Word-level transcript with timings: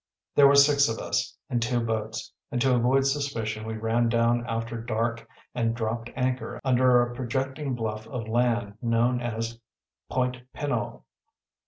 There 0.33 0.47
were 0.47 0.55
six 0.55 0.89
of 0.89 0.97
us, 0.97 1.37
in 1.47 1.59
two 1.59 1.79
boats, 1.79 2.33
and 2.51 2.59
to 2.63 2.73
avoid 2.73 3.05
suspicion 3.05 3.67
we 3.67 3.75
ran 3.75 4.09
down 4.09 4.43
after 4.47 4.81
dark 4.81 5.27
and 5.53 5.75
dropped 5.75 6.09
anchor 6.15 6.59
under 6.63 7.03
a 7.03 7.13
projecting 7.13 7.75
bluff 7.75 8.07
of 8.07 8.27
land 8.27 8.79
known 8.81 9.21
as 9.21 9.59
Point 10.09 10.37
Pinole. 10.53 11.05